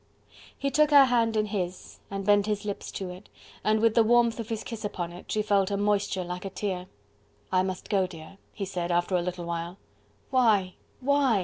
[0.57, 3.29] He took her hand in his, and bent his lips to it,
[3.63, 6.49] and with the warmth of his kiss upon it, she felt a moisture like a
[6.49, 6.87] tear.
[7.51, 9.77] "I must go, dear," he said, after a little while.
[10.31, 10.73] "Why?
[11.01, 11.39] Why?"